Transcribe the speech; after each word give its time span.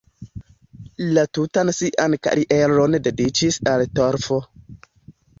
La 1.17 1.25
tutan 1.37 1.69
sian 1.79 2.15
karieron 2.27 2.95
dediĉis 3.07 3.59
al 3.73 3.83
torfo. 4.01 4.39